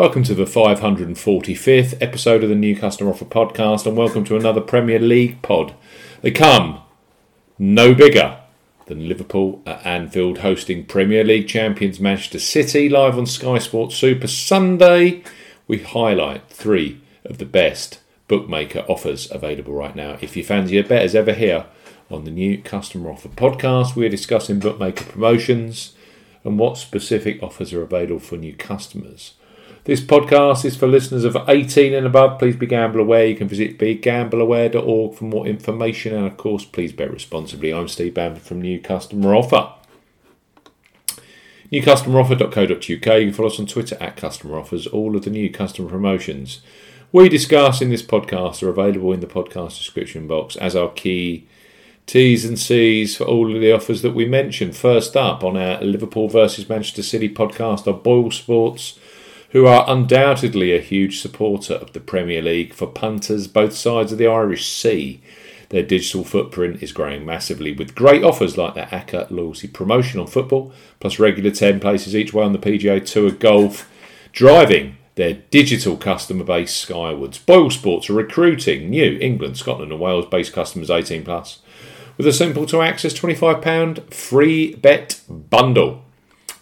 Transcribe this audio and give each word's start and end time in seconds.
Welcome 0.00 0.22
to 0.22 0.34
the 0.34 0.44
545th 0.44 2.00
episode 2.00 2.42
of 2.42 2.48
the 2.48 2.54
New 2.54 2.74
Customer 2.74 3.10
Offer 3.10 3.26
Podcast, 3.26 3.84
and 3.84 3.98
welcome 3.98 4.24
to 4.24 4.34
another 4.34 4.62
Premier 4.62 4.98
League 4.98 5.42
pod. 5.42 5.74
They 6.22 6.30
come 6.30 6.80
no 7.58 7.92
bigger 7.92 8.40
than 8.86 9.06
Liverpool 9.06 9.60
at 9.66 9.84
Anfield 9.84 10.38
hosting 10.38 10.86
Premier 10.86 11.22
League 11.22 11.48
champions 11.48 12.00
Manchester 12.00 12.38
City 12.38 12.88
live 12.88 13.18
on 13.18 13.26
Sky 13.26 13.58
Sports 13.58 13.94
Super 13.94 14.26
Sunday. 14.26 15.22
We 15.68 15.80
highlight 15.80 16.48
three 16.48 17.02
of 17.26 17.36
the 17.36 17.44
best 17.44 18.00
bookmaker 18.26 18.86
offers 18.88 19.30
available 19.30 19.74
right 19.74 19.94
now. 19.94 20.16
If 20.22 20.34
you 20.34 20.42
fancy 20.42 20.78
a 20.78 20.82
bet 20.82 21.02
as 21.02 21.14
ever 21.14 21.34
here 21.34 21.66
on 22.10 22.24
the 22.24 22.30
New 22.30 22.56
Customer 22.62 23.10
Offer 23.10 23.28
Podcast, 23.28 23.96
we're 23.96 24.08
discussing 24.08 24.60
bookmaker 24.60 25.04
promotions 25.04 25.92
and 26.42 26.58
what 26.58 26.78
specific 26.78 27.42
offers 27.42 27.74
are 27.74 27.82
available 27.82 28.18
for 28.18 28.38
new 28.38 28.56
customers. 28.56 29.34
This 29.84 30.02
podcast 30.02 30.66
is 30.66 30.76
for 30.76 30.86
listeners 30.86 31.24
of 31.24 31.38
18 31.48 31.94
and 31.94 32.06
above. 32.06 32.38
Please 32.38 32.54
be 32.54 32.66
gamble 32.66 33.00
aware. 33.00 33.24
You 33.24 33.34
can 33.34 33.48
visit 33.48 33.78
begambleaware.org 33.78 35.14
for 35.14 35.24
more 35.24 35.46
information. 35.46 36.14
And 36.14 36.26
of 36.26 36.36
course, 36.36 36.66
please 36.66 36.92
bet 36.92 37.10
responsibly. 37.10 37.72
I'm 37.72 37.88
Steve 37.88 38.12
Bamford 38.12 38.42
from 38.42 38.60
New 38.60 38.78
Customer 38.78 39.34
Offer. 39.34 39.72
NewCustomeroffer.co.uk. 41.72 42.82
You 42.82 43.00
can 43.00 43.32
follow 43.32 43.48
us 43.48 43.58
on 43.58 43.66
Twitter 43.66 43.96
at 44.00 44.16
Customer 44.16 44.58
Offers. 44.58 44.86
All 44.86 45.16
of 45.16 45.24
the 45.24 45.30
new 45.30 45.50
customer 45.50 45.88
promotions 45.88 46.60
we 47.12 47.28
discuss 47.28 47.80
in 47.80 47.90
this 47.90 48.02
podcast 48.02 48.62
are 48.62 48.68
available 48.68 49.12
in 49.12 49.20
the 49.20 49.26
podcast 49.26 49.78
description 49.78 50.28
box 50.28 50.56
as 50.56 50.76
our 50.76 50.90
key 50.90 51.46
T's 52.06 52.44
and 52.44 52.58
C's 52.58 53.16
for 53.16 53.24
all 53.24 53.54
of 53.54 53.60
the 53.60 53.72
offers 53.72 54.02
that 54.02 54.14
we 54.14 54.26
mentioned. 54.26 54.76
First 54.76 55.16
up 55.16 55.42
on 55.42 55.56
our 55.56 55.80
Liverpool 55.80 56.28
versus 56.28 56.68
Manchester 56.68 57.02
City 57.02 57.28
podcast 57.32 57.86
are 57.86 57.92
Boyle 57.92 58.30
Sports 58.30 58.98
who 59.50 59.66
are 59.66 59.84
undoubtedly 59.88 60.74
a 60.74 60.80
huge 60.80 61.20
supporter 61.20 61.74
of 61.74 61.92
the 61.92 62.00
Premier 62.00 62.42
League 62.42 62.72
for 62.72 62.86
punters 62.86 63.48
both 63.48 63.74
sides 63.74 64.12
of 64.12 64.18
the 64.18 64.26
Irish 64.26 64.66
Sea. 64.66 65.20
Their 65.70 65.82
digital 65.82 66.24
footprint 66.24 66.82
is 66.82 66.92
growing 66.92 67.24
massively 67.24 67.72
with 67.72 67.94
great 67.94 68.24
offers 68.24 68.58
like 68.58 68.74
their 68.74 68.86
ACCA 68.86 69.30
loyalty 69.30 69.68
promotion 69.68 70.20
on 70.20 70.26
football, 70.26 70.72
plus 70.98 71.18
regular 71.18 71.50
10 71.50 71.80
places 71.80 72.14
each 72.14 72.32
way 72.32 72.44
on 72.44 72.52
the 72.52 72.58
PGA 72.58 73.04
Tour 73.04 73.30
Golf, 73.30 73.88
driving 74.32 74.96
their 75.14 75.34
digital 75.34 75.96
customer 75.96 76.44
base 76.44 76.74
skywards. 76.74 77.38
Boyle 77.38 77.70
Sports 77.70 78.08
are 78.08 78.14
recruiting 78.14 78.88
new 78.88 79.18
England, 79.20 79.58
Scotland, 79.58 79.92
and 79.92 80.00
Wales 80.00 80.26
based 80.26 80.52
customers 80.52 80.90
18 80.90 81.24
plus 81.24 81.60
with 82.16 82.26
a 82.26 82.32
simple 82.32 82.66
to 82.66 82.82
access 82.82 83.14
£25 83.14 84.12
free 84.12 84.74
bet 84.74 85.22
bundle. 85.28 86.04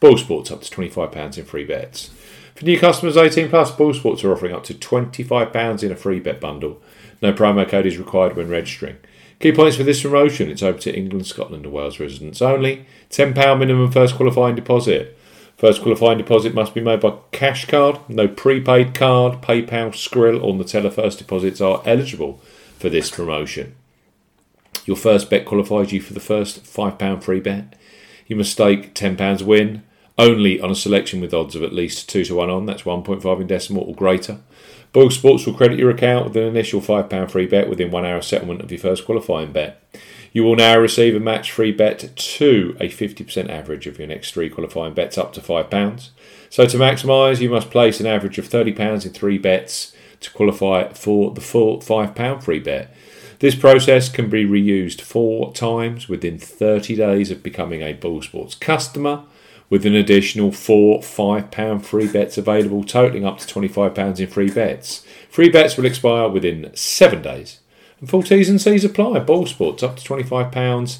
Boyle 0.00 0.18
Sports 0.18 0.50
up 0.50 0.60
to 0.60 0.74
£25 0.74 1.38
in 1.38 1.44
free 1.44 1.64
bets. 1.64 2.10
For 2.56 2.64
new 2.64 2.80
customers 2.80 3.18
18 3.18 3.50
plus, 3.50 3.70
Boyle 3.70 3.92
Sports 3.92 4.24
are 4.24 4.32
offering 4.32 4.54
up 4.54 4.64
to 4.64 4.72
£25 4.72 5.82
in 5.82 5.92
a 5.92 5.96
free 5.96 6.20
bet 6.20 6.40
bundle. 6.40 6.80
No 7.20 7.34
promo 7.34 7.68
code 7.68 7.84
is 7.84 7.98
required 7.98 8.34
when 8.34 8.48
registering. 8.48 8.96
Key 9.40 9.52
points 9.52 9.76
for 9.76 9.82
this 9.82 10.00
promotion 10.00 10.48
it's 10.48 10.62
open 10.62 10.80
to 10.80 10.96
England, 10.96 11.26
Scotland, 11.26 11.66
and 11.66 11.74
Wales 11.74 12.00
residents 12.00 12.40
only. 12.40 12.86
£10 13.10 13.58
minimum 13.58 13.92
first 13.92 14.14
qualifying 14.14 14.54
deposit. 14.54 15.18
First 15.58 15.82
qualifying 15.82 16.16
deposit 16.16 16.54
must 16.54 16.72
be 16.72 16.80
made 16.80 17.00
by 17.00 17.18
cash 17.30 17.66
card. 17.66 17.98
No 18.08 18.26
prepaid 18.26 18.94
card, 18.94 19.42
PayPal, 19.42 19.90
Skrill, 19.90 20.42
or 20.42 20.54
Neteller 20.54 20.90
first 20.90 21.18
deposits 21.18 21.60
are 21.60 21.82
eligible 21.84 22.40
for 22.78 22.88
this 22.88 23.10
promotion. 23.10 23.74
Your 24.86 24.96
first 24.96 25.28
bet 25.28 25.44
qualifies 25.44 25.92
you 25.92 26.00
for 26.00 26.14
the 26.14 26.20
first 26.20 26.64
£5 26.64 27.22
free 27.22 27.40
bet. 27.40 27.76
You 28.26 28.36
must 28.36 28.52
stake 28.52 28.94
£10 28.94 29.42
win 29.42 29.82
only 30.18 30.60
on 30.60 30.70
a 30.70 30.74
selection 30.74 31.20
with 31.20 31.34
odds 31.34 31.54
of 31.54 31.62
at 31.62 31.72
least 31.72 32.08
2 32.08 32.24
to 32.24 32.34
1 32.34 32.50
on, 32.50 32.66
that's 32.66 32.82
1.5 32.82 33.40
in 33.40 33.46
decimal 33.46 33.84
or 33.84 33.94
greater. 33.94 34.38
Boyle 34.92 35.10
Sports 35.10 35.44
will 35.44 35.54
credit 35.54 35.78
your 35.78 35.90
account 35.90 36.24
with 36.24 36.36
an 36.36 36.44
initial 36.44 36.80
£5 36.80 37.30
free 37.30 37.46
bet 37.46 37.68
within 37.68 37.90
one 37.90 38.06
hour 38.06 38.22
settlement 38.22 38.62
of 38.62 38.70
your 38.70 38.80
first 38.80 39.04
qualifying 39.04 39.52
bet. 39.52 39.82
You 40.32 40.42
will 40.44 40.56
now 40.56 40.78
receive 40.78 41.14
a 41.14 41.20
match 41.20 41.52
free 41.52 41.72
bet 41.72 42.14
to 42.16 42.76
a 42.80 42.88
50% 42.88 43.50
average 43.50 43.86
of 43.86 43.98
your 43.98 44.08
next 44.08 44.32
three 44.32 44.48
qualifying 44.48 44.94
bets 44.94 45.18
up 45.18 45.32
to 45.34 45.40
£5. 45.40 46.10
So 46.50 46.66
to 46.66 46.76
maximise, 46.78 47.40
you 47.40 47.50
must 47.50 47.70
place 47.70 48.00
an 48.00 48.06
average 48.06 48.38
of 48.38 48.48
£30 48.48 49.06
in 49.06 49.12
three 49.12 49.38
bets 49.38 49.94
to 50.20 50.30
qualify 50.30 50.92
for 50.92 51.30
the 51.32 51.40
full 51.40 51.78
£5 51.78 52.42
free 52.42 52.58
bet. 52.58 52.94
This 53.38 53.54
process 53.54 54.08
can 54.08 54.30
be 54.30 54.46
reused 54.46 55.02
four 55.02 55.52
times 55.52 56.08
within 56.08 56.38
30 56.38 56.96
days 56.96 57.30
of 57.30 57.42
becoming 57.42 57.82
a 57.82 57.92
Boyle 57.92 58.22
Sports 58.22 58.54
customer 58.54 59.24
with 59.68 59.84
an 59.84 59.94
additional 59.94 60.52
four 60.52 61.00
£5 61.00 61.84
free 61.84 62.06
bets 62.06 62.38
available, 62.38 62.84
totaling 62.84 63.24
up 63.24 63.38
to 63.38 63.46
£25 63.46 64.20
in 64.20 64.26
free 64.26 64.50
bets. 64.50 65.04
Free 65.28 65.48
bets 65.48 65.76
will 65.76 65.86
expire 65.86 66.28
within 66.28 66.70
seven 66.74 67.22
days. 67.22 67.60
And 68.00 68.08
full 68.08 68.22
T's 68.22 68.48
and 68.48 68.60
C's 68.60 68.84
apply. 68.84 69.20
Boyle 69.20 69.46
Sports 69.46 69.82
up 69.82 69.96
to 69.96 70.08
£25 70.08 70.98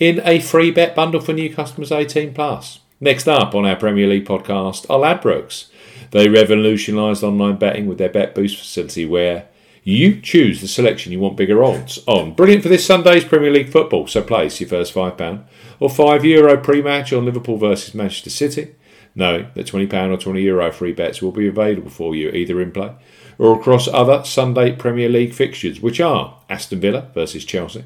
in 0.00 0.20
a 0.24 0.40
free 0.40 0.70
bet 0.70 0.94
bundle 0.94 1.20
for 1.20 1.32
new 1.32 1.54
customers 1.54 1.92
18 1.92 2.34
plus. 2.34 2.80
Next 3.00 3.28
up 3.28 3.54
on 3.54 3.66
our 3.66 3.76
Premier 3.76 4.06
League 4.06 4.26
podcast 4.26 4.88
are 4.90 4.98
Ladbrokes. 4.98 5.66
They 6.10 6.28
revolutionised 6.28 7.24
online 7.24 7.56
betting 7.56 7.86
with 7.86 7.98
their 7.98 8.08
Bet 8.08 8.34
Boost 8.34 8.56
facility 8.56 9.04
where 9.04 9.48
you 9.84 10.18
choose 10.20 10.60
the 10.60 10.68
selection 10.68 11.12
you 11.12 11.20
want 11.20 11.36
bigger 11.36 11.62
odds 11.62 11.98
on. 12.06 12.32
Brilliant 12.32 12.62
for 12.62 12.70
this 12.70 12.86
Sunday's 12.86 13.24
Premier 13.24 13.50
League 13.50 13.68
football, 13.68 14.06
so 14.06 14.22
place 14.22 14.58
your 14.58 14.68
first 14.68 14.94
£5 14.94 15.44
or 15.78 15.90
€5 15.90 16.24
Euro 16.24 16.56
pre 16.56 16.80
match 16.80 17.12
on 17.12 17.26
Liverpool 17.26 17.58
versus 17.58 17.94
Manchester 17.94 18.30
City. 18.30 18.74
Knowing 19.14 19.46
that 19.54 19.66
£20 19.66 20.10
or 20.10 20.16
€20 20.16 20.42
Euro 20.42 20.72
free 20.72 20.92
bets 20.92 21.22
will 21.22 21.30
be 21.30 21.46
available 21.46 21.90
for 21.90 22.16
you 22.16 22.30
either 22.30 22.60
in 22.60 22.72
play 22.72 22.92
or 23.38 23.54
across 23.54 23.86
other 23.86 24.24
Sunday 24.24 24.72
Premier 24.72 25.08
League 25.08 25.34
fixtures, 25.34 25.80
which 25.80 26.00
are 26.00 26.38
Aston 26.48 26.80
Villa 26.80 27.10
versus 27.14 27.44
Chelsea, 27.44 27.84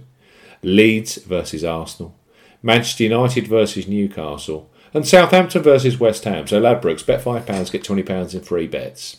Leeds 0.62 1.16
versus 1.16 1.64
Arsenal, 1.64 2.14
Manchester 2.62 3.04
United 3.04 3.46
versus 3.46 3.88
Newcastle, 3.88 4.70
and 4.94 5.06
Southampton 5.06 5.62
versus 5.62 6.00
West 6.00 6.24
Ham. 6.24 6.46
So 6.46 6.60
Ladbrokes, 6.60 7.04
bet 7.04 7.22
£5, 7.22 7.72
get 7.72 7.84
£20 7.84 8.34
in 8.34 8.40
free 8.40 8.66
bets. 8.66 9.18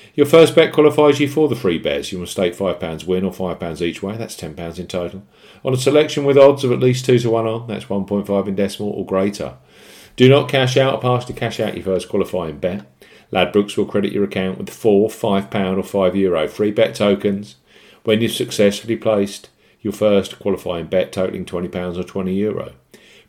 Your 0.13 0.25
first 0.25 0.55
bet 0.55 0.73
qualifies 0.73 1.19
you 1.19 1.29
for 1.29 1.47
the 1.47 1.55
free 1.55 1.77
bets. 1.77 2.11
You 2.11 2.19
must 2.19 2.33
stake 2.33 2.55
£5 2.55 3.07
win 3.07 3.23
or 3.23 3.31
£5 3.31 3.81
each 3.81 4.03
way, 4.03 4.17
that's 4.17 4.35
£10 4.35 4.77
in 4.77 4.87
total. 4.87 5.23
On 5.63 5.73
a 5.73 5.77
selection 5.77 6.25
with 6.25 6.37
odds 6.37 6.63
of 6.63 6.71
at 6.71 6.79
least 6.79 7.05
2 7.05 7.19
to 7.19 7.29
1 7.29 7.47
on, 7.47 7.67
that's 7.67 7.85
1.5 7.85 8.47
in 8.47 8.55
decimal 8.55 8.89
or 8.89 9.05
greater. 9.05 9.55
Do 10.17 10.27
not 10.27 10.49
cash 10.49 10.75
out 10.75 10.95
or 10.95 10.99
partially 10.99 11.33
cash 11.33 11.59
out 11.59 11.75
your 11.75 11.85
first 11.85 12.09
qualifying 12.09 12.57
bet. 12.57 12.85
Ladbrokes 13.31 13.77
will 13.77 13.85
credit 13.85 14.11
your 14.11 14.25
account 14.25 14.57
with 14.57 14.69
four 14.69 15.07
£5 15.07 15.45
or 15.45 16.11
€5 16.11 16.15
Euro 16.15 16.47
free 16.47 16.71
bet 16.71 16.93
tokens 16.93 17.55
when 18.03 18.19
you've 18.19 18.33
successfully 18.33 18.97
placed 18.97 19.49
your 19.81 19.93
first 19.93 20.37
qualifying 20.39 20.87
bet 20.87 21.13
totaling 21.13 21.45
£20 21.45 21.97
or 21.97 22.03
€20. 22.03 22.35
Euro. 22.35 22.73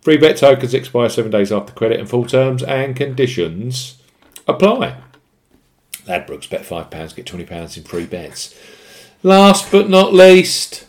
Free 0.01 0.17
bet 0.17 0.37
tokens 0.37 0.75
expire 0.75 1.09
seven 1.09 1.31
days 1.31 1.53
after 1.53 1.73
credit 1.73 2.01
and 2.01 2.11
full 2.11 2.27
terms 2.27 2.65
and 2.65 2.97
conditions 2.97 4.03
apply. 4.49 4.97
Ladbrokes 6.07 6.49
bet 6.49 6.63
£5, 6.63 7.17
get 7.17 7.27
£20 7.27 7.77
in 7.77 7.83
free 7.85 8.07
bets. 8.07 8.59
Last 9.23 9.71
but 9.71 9.89
not 9.89 10.13
least, 10.13 10.87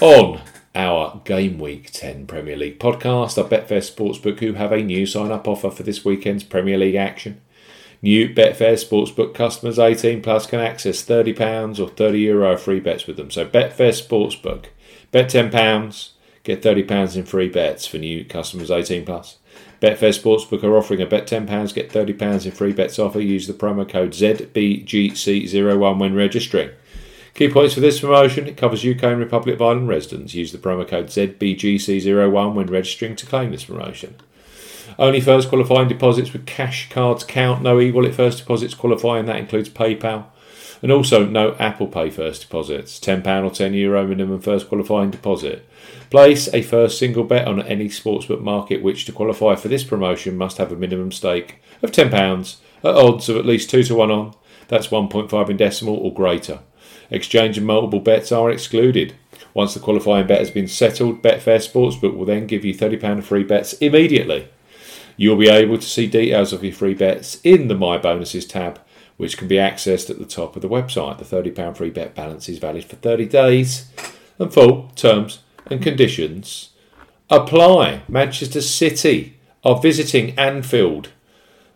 on 0.00 0.40
our 0.74 1.20
Game 1.24 1.58
Week 1.58 1.90
10 1.90 2.26
Premier 2.26 2.56
League 2.56 2.78
podcast, 2.78 3.38
our 3.38 3.48
Betfair 3.48 3.80
Sportsbook, 3.80 4.40
who 4.40 4.54
have 4.54 4.72
a 4.72 4.82
new 4.82 5.06
sign 5.06 5.30
up 5.30 5.48
offer 5.48 5.70
for 5.70 5.82
this 5.82 6.04
weekend's 6.04 6.44
Premier 6.44 6.78
League 6.78 6.94
action. 6.94 7.40
New 8.02 8.28
Betfair 8.28 8.74
Sportsbook 8.74 9.32
customers 9.32 9.78
18 9.78 10.22
plus 10.22 10.46
can 10.46 10.60
access 10.60 11.04
£30 11.04 11.78
or 11.78 11.88
€30 11.88 12.20
Euro 12.20 12.56
free 12.58 12.80
bets 12.80 13.06
with 13.06 13.16
them. 13.16 13.30
So 13.30 13.46
Betfair 13.46 13.92
Sportsbook, 13.92 14.66
bet 15.12 15.30
£10, 15.30 16.10
get 16.44 16.62
£30 16.62 17.16
in 17.16 17.24
free 17.24 17.48
bets 17.48 17.86
for 17.86 17.98
new 17.98 18.24
customers 18.24 18.70
18 18.70 19.04
plus. 19.04 19.38
Betfair 19.80 20.16
Sportsbook 20.16 20.62
are 20.62 20.76
offering 20.76 21.00
a 21.00 21.06
bet 21.06 21.26
£10, 21.26 21.74
get 21.74 21.90
£30 21.90 22.46
in 22.46 22.52
free 22.52 22.72
bets 22.72 22.98
offer. 22.98 23.20
Use 23.20 23.46
the 23.46 23.52
promo 23.52 23.88
code 23.88 24.10
ZBGC01 24.12 25.98
when 25.98 26.14
registering. 26.14 26.70
Key 27.34 27.48
points 27.48 27.74
for 27.74 27.80
this 27.80 28.00
promotion 28.00 28.46
it 28.46 28.56
covers 28.56 28.84
UK 28.84 29.02
and 29.04 29.18
Republic 29.18 29.54
of 29.54 29.62
Ireland 29.62 29.88
residents. 29.88 30.34
Use 30.34 30.52
the 30.52 30.58
promo 30.58 30.86
code 30.86 31.06
ZBGC01 31.06 32.54
when 32.54 32.66
registering 32.66 33.16
to 33.16 33.26
claim 33.26 33.50
this 33.50 33.64
promotion. 33.64 34.16
Only 34.98 35.20
first 35.20 35.48
qualifying 35.48 35.88
deposits 35.88 36.32
with 36.32 36.46
cash 36.46 36.90
cards 36.90 37.24
count. 37.24 37.62
No 37.62 37.80
e 37.80 37.90
wallet 37.90 38.14
first 38.14 38.38
deposits 38.38 38.74
qualify, 38.74 39.18
and 39.18 39.28
that 39.28 39.36
includes 39.36 39.68
PayPal. 39.68 40.26
And 40.82 40.90
also, 40.90 41.24
no 41.24 41.54
Apple 41.60 41.86
Pay 41.86 42.10
first 42.10 42.42
deposits. 42.42 42.98
£10 42.98 43.20
or 43.44 43.50
€10 43.50 43.74
Euro 43.74 44.06
minimum 44.06 44.40
first 44.40 44.68
qualifying 44.68 45.12
deposit. 45.12 45.68
Place 46.10 46.52
a 46.52 46.62
first 46.62 46.98
single 46.98 47.22
bet 47.22 47.46
on 47.46 47.62
any 47.62 47.88
sportsbook 47.88 48.40
market 48.40 48.82
which, 48.82 49.04
to 49.04 49.12
qualify 49.12 49.54
for 49.54 49.68
this 49.68 49.84
promotion, 49.84 50.36
must 50.36 50.58
have 50.58 50.72
a 50.72 50.76
minimum 50.76 51.12
stake 51.12 51.62
of 51.82 51.92
£10 51.92 52.56
at 52.82 52.94
odds 52.94 53.28
of 53.28 53.36
at 53.36 53.46
least 53.46 53.70
2 53.70 53.84
to 53.84 53.94
1 53.94 54.10
on. 54.10 54.34
That's 54.66 54.88
1.5 54.88 55.48
in 55.48 55.56
decimal 55.56 55.96
or 55.96 56.12
greater. 56.12 56.60
Exchange 57.10 57.58
and 57.58 57.66
multiple 57.66 58.00
bets 58.00 58.32
are 58.32 58.50
excluded. 58.50 59.14
Once 59.54 59.74
the 59.74 59.80
qualifying 59.80 60.26
bet 60.26 60.40
has 60.40 60.50
been 60.50 60.66
settled, 60.66 61.22
Betfair 61.22 61.58
Sportsbook 61.58 62.16
will 62.16 62.24
then 62.24 62.46
give 62.46 62.64
you 62.64 62.74
£30 62.74 63.22
free 63.22 63.44
bets 63.44 63.74
immediately. 63.74 64.48
You'll 65.16 65.36
be 65.36 65.48
able 65.48 65.78
to 65.78 65.86
see 65.86 66.06
details 66.06 66.52
of 66.52 66.64
your 66.64 66.72
free 66.72 66.94
bets 66.94 67.40
in 67.44 67.68
the 67.68 67.74
My 67.74 67.98
Bonuses 67.98 68.46
tab, 68.46 68.80
which 69.16 69.36
can 69.36 69.48
be 69.48 69.56
accessed 69.56 70.10
at 70.10 70.18
the 70.18 70.24
top 70.24 70.56
of 70.56 70.62
the 70.62 70.68
website. 70.68 71.18
The 71.18 71.24
£30 71.24 71.76
free 71.76 71.90
bet 71.90 72.14
balance 72.14 72.48
is 72.48 72.58
valid 72.58 72.84
for 72.84 72.96
30 72.96 73.26
days, 73.26 73.90
and 74.38 74.52
full 74.52 74.90
terms 74.94 75.40
and 75.66 75.82
conditions 75.82 76.70
apply. 77.30 78.02
Manchester 78.08 78.60
City 78.60 79.38
are 79.64 79.80
visiting 79.80 80.38
Anfield, 80.38 81.10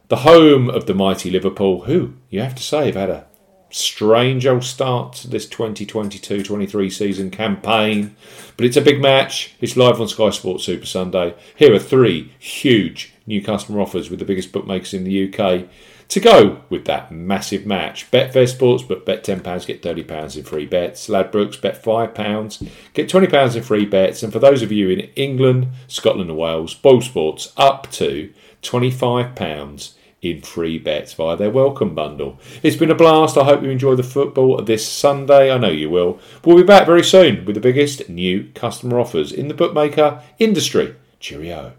the 0.09 0.17
home 0.17 0.69
of 0.69 0.87
the 0.87 0.95
mighty 0.95 1.31
Liverpool, 1.31 1.83
who, 1.83 2.15
you 2.31 2.41
have 2.41 2.55
to 2.55 2.63
say, 2.63 2.87
have 2.87 2.95
had 2.95 3.11
a 3.11 3.27
strange 3.71 4.47
old 4.47 4.65
start 4.65 5.13
to 5.13 5.29
this 5.29 5.47
2022 5.47 6.43
23 6.43 6.91
season 6.91 7.31
campaign. 7.31 8.17
But 8.57 8.67
it's 8.67 8.77
a 8.77 8.83
big 8.83 9.01
match. 9.01 9.55
It's 9.61 9.77
live 9.77 10.01
on 10.01 10.09
Sky 10.09 10.31
Sports 10.31 10.65
Super 10.65 10.87
Sunday. 10.87 11.35
Here 11.57 11.75
are 11.75 11.79
three 11.79 12.33
huge 12.39 13.13
new 13.27 13.43
customer 13.43 13.81
offers 13.81 14.11
with 14.11 14.19
the 14.19 14.25
biggest 14.25 14.53
bookmakers 14.53 14.95
in 14.95 15.05
the 15.05 15.33
UK 15.33 15.69
to 16.09 16.21
go 16.21 16.63
with 16.71 16.85
that 16.85 17.11
massive 17.11 17.67
match. 17.67 18.11
Betfair 18.11 18.47
Sportsbook, 18.47 19.05
bet 19.05 19.25
£10, 19.25 19.67
get 19.67 19.83
£30 19.83 20.37
in 20.37 20.45
free 20.45 20.67
bets. 20.67 21.09
Ladbrokes, 21.09 21.61
bet 21.61 21.83
£5, 21.83 22.69
get 22.95 23.09
£20 23.09 23.57
in 23.57 23.63
free 23.63 23.85
bets. 23.85 24.23
And 24.23 24.33
for 24.33 24.39
those 24.39 24.63
of 24.63 24.71
you 24.71 24.89
in 24.89 25.01
England, 25.17 25.69
Scotland, 25.89 26.31
and 26.31 26.39
Wales, 26.39 26.75
Boyle 26.75 27.01
Sports, 27.01 27.53
up 27.57 27.91
to 27.93 28.33
£25 28.63 29.93
in 30.23 30.41
free 30.41 30.79
bets 30.79 31.13
via 31.15 31.37
their 31.37 31.51
welcome 31.51 31.95
bundle. 31.95 32.39
It's 32.63 32.77
been 32.77 32.91
a 32.91 32.95
blast. 32.95 33.37
I 33.37 33.45
hope 33.45 33.63
you 33.63 33.71
enjoy 33.71 33.97
the 33.97 34.03
football 34.03 34.63
this 34.63 34.87
Sunday. 34.87 35.53
I 35.53 35.59
know 35.59 35.69
you 35.69 35.91
will. 35.91 36.19
We'll 36.45 36.57
be 36.57 36.63
back 36.63 36.87
very 36.87 37.05
soon 37.05 37.45
with 37.45 37.55
the 37.55 37.61
biggest 37.61 38.09
new 38.09 38.51
customer 38.55 38.99
offers 38.99 39.33
in 39.33 39.49
the 39.49 39.55
bookmaker 39.55 40.23
industry. 40.39 40.95
Cheerio. 41.21 41.77